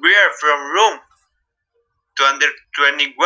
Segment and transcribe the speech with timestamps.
[0.00, 1.00] We are from room
[2.16, 3.16] 221.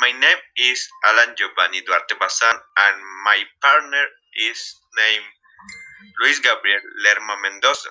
[0.00, 4.04] My name is Alan Giovanni Duarte Bazan and my partner
[4.50, 5.26] is named
[6.20, 7.90] Luis Gabriel Lerma Mendoza.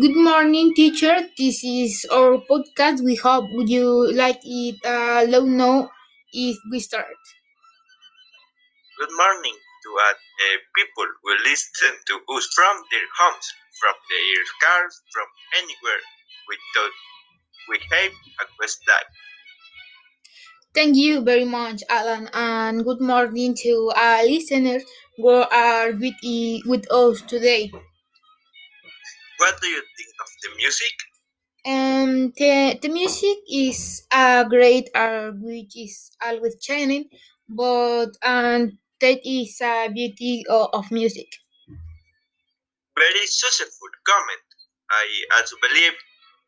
[0.00, 1.16] Good morning, teacher.
[1.36, 3.02] This is our podcast.
[3.02, 4.76] We hope you like it.
[4.84, 5.90] Uh, let know
[6.32, 7.16] if we start.
[8.98, 9.56] Good morning
[9.86, 13.46] to uh, uh, people who listen to us from their homes,
[13.80, 15.28] from their cars, from
[15.62, 16.02] anywhere.
[16.48, 16.96] We thought
[17.70, 19.12] we have a quest life.
[20.74, 24.82] Thank you very much, Alan, and good morning to our listeners
[25.16, 26.20] who are with,
[26.66, 27.70] with us today.
[29.38, 30.94] What do you think of the music?
[31.64, 37.08] Um, the, the music is a great art which is always changing,
[37.48, 41.28] but and that is a beauty of, music.
[42.98, 44.42] Very successful comment.
[44.90, 45.92] I also believe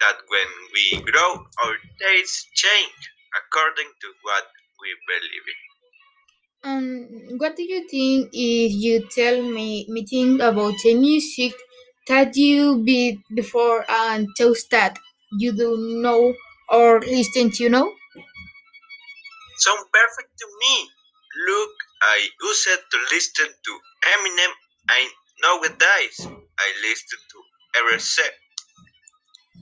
[0.00, 4.46] that when we grow, our tastes change according to what
[4.80, 5.58] we believe in.
[6.64, 11.52] Um, what do you think if you tell me me think about the music
[12.08, 14.98] that you beat before and those that
[15.38, 16.34] you do know
[16.70, 17.94] or listen to know?
[19.58, 20.88] Sound perfect to me.
[21.48, 21.70] Look,
[22.02, 23.72] I used to listen to
[24.14, 24.52] Eminem
[24.90, 25.10] and
[25.42, 26.26] nowadays
[26.58, 27.38] I listen to
[27.78, 28.20] RSC.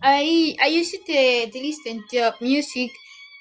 [0.02, 2.90] I I used to, to listen to music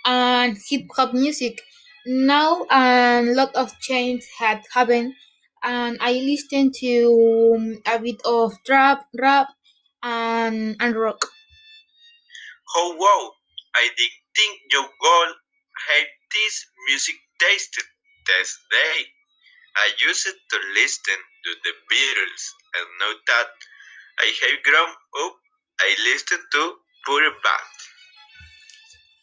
[0.05, 1.61] and hip hop music.
[2.05, 5.13] Now a lot of change had happened,
[5.63, 9.47] and I listen to um, a bit of trap, rap,
[10.03, 11.21] and and rock.
[12.75, 13.33] Oh wow,
[13.73, 15.33] I didn't think you all
[15.87, 17.81] had this music taste
[18.27, 18.97] this day.
[19.77, 22.43] I used to listen to the Beatles
[22.75, 23.49] and now that
[24.19, 24.89] I have grown
[25.25, 25.35] up,
[25.81, 27.75] I listen to pure band.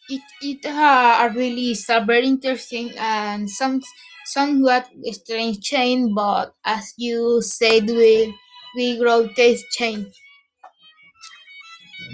[0.08, 3.80] it it uh, really is a very interesting and some
[4.24, 8.34] somewhat strange change, but as you said, we
[8.76, 10.06] we grow taste change.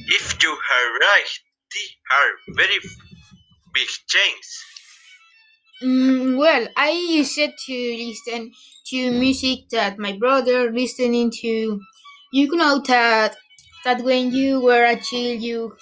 [0.09, 1.31] If you are right,
[1.72, 2.78] these are very
[3.75, 4.65] big changes.
[5.83, 8.53] Mm, well, I used to listen
[8.87, 11.81] to music that my brother listening to.
[12.33, 13.37] You know that
[13.84, 15.77] that when you were a child, you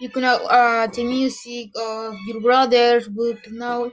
[0.00, 3.90] you know uh, the music of your brothers, but now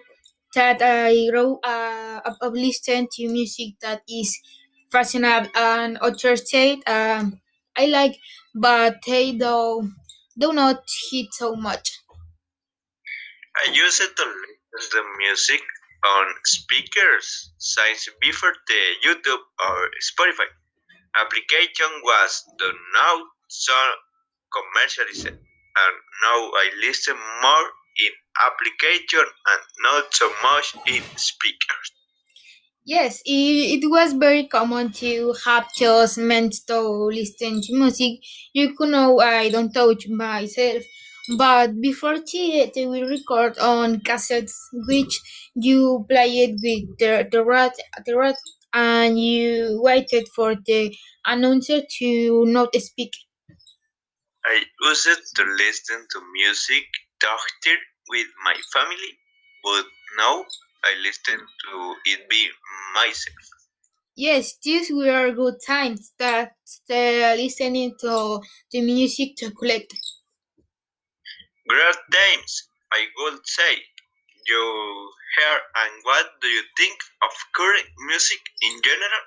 [0.56, 4.30] that I grow uh, up, up listen to music that is
[4.92, 7.42] fashionable and other state um,
[7.78, 8.16] I like,
[8.54, 9.92] but they do
[10.38, 12.00] do not hit so much.
[13.56, 14.34] I used to
[14.92, 15.62] to music
[16.06, 20.50] on speakers since before the YouTube or Spotify
[21.20, 23.74] application was the now so
[24.54, 28.12] commercialized and now I listen more in
[28.44, 31.92] application and not so much in speakers.
[32.86, 38.20] Yes, it, it was very common to have just meant to listen to music.
[38.54, 40.84] You could know I don't touch myself.
[41.38, 44.54] But before they, they will record on cassettes,
[44.88, 45.20] which
[45.56, 47.74] you played with the, the rat,
[48.06, 48.36] the rat,
[48.74, 53.12] and you waited for the announcer to not speak.
[54.46, 56.84] I used to listen to music
[57.20, 57.76] doctor
[58.10, 59.18] with my family,
[59.64, 59.86] but
[60.18, 60.46] now
[60.84, 62.50] I listen to it be
[62.94, 63.46] myself.
[64.16, 66.54] Yes, these were good times that
[66.90, 69.94] uh, listening to the music to collect.
[71.68, 73.74] Great times, I would say.
[74.48, 79.24] You hear and what do you think of current music in general?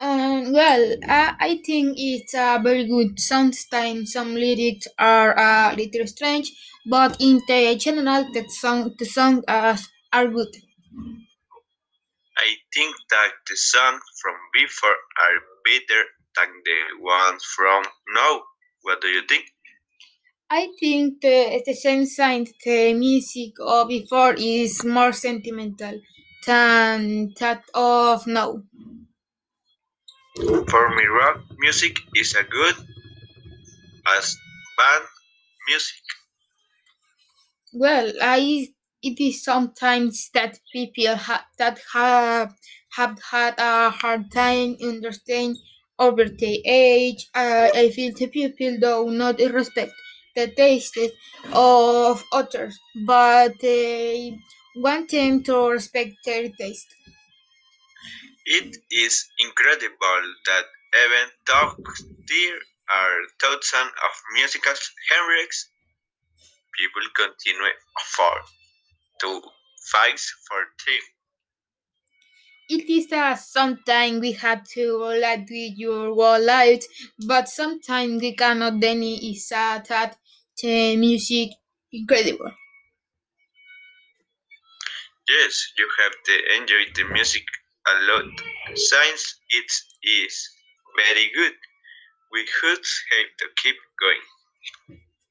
[0.00, 3.18] Um, well, I, I think it's uh, very good.
[3.18, 6.52] Sometimes some lyrics are a little strange,
[6.86, 9.76] but in the general, the song the song uh,
[10.12, 10.54] are good.
[12.36, 16.02] I think that the songs from before are better
[16.36, 17.82] than the ones from
[18.14, 18.42] now.
[18.82, 19.46] What do you think?
[20.50, 26.00] I think the, the same sign the music of before is more sentimental
[26.46, 28.62] than that of now.
[30.70, 32.76] For me, rock music is as good
[34.06, 34.36] as
[34.76, 35.04] band
[35.68, 36.02] music.
[37.72, 42.54] Well, I it is sometimes that people ha- that have
[42.90, 45.56] have had a hard time understanding
[45.98, 47.26] over the age.
[47.34, 49.92] Uh, I feel the people do not respect
[50.34, 50.98] the taste
[51.52, 54.38] of others, but they
[54.76, 56.94] want them to respect their taste.
[58.46, 60.66] It is incredible that
[61.04, 61.76] even though
[62.26, 62.58] there
[62.90, 64.74] are thousands of musical
[65.08, 65.68] genres,
[66.78, 67.72] people continue
[69.20, 69.42] to
[69.92, 71.17] fight for them.
[72.68, 76.84] It is that sometimes we have to let with your world out,
[77.26, 80.16] but sometimes we cannot deny is that
[80.62, 81.50] the music
[81.92, 82.52] incredible.
[85.28, 87.44] Yes, you have to enjoy the music
[87.86, 88.32] a lot.
[88.74, 89.70] Since it
[90.02, 90.48] is
[90.96, 91.54] very good,
[92.32, 94.22] we should have to keep going.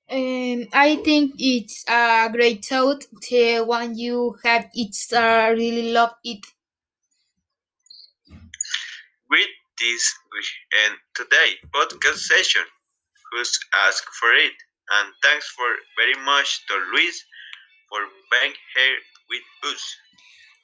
[0.10, 3.06] Um, I think it's a great thought.
[3.30, 6.46] The one you have, it's uh, really love it.
[9.30, 10.42] With this, we
[10.86, 12.64] end today podcast session.
[13.32, 14.54] Who's asked for it?
[14.92, 17.24] And thanks for very much to Luis
[17.90, 18.00] for
[18.32, 18.98] being here
[19.30, 19.96] with us.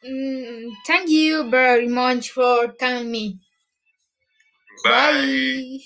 [0.06, 3.40] Mm, thank you very much for telling me.
[4.84, 4.90] Bye.
[5.14, 5.80] Bye.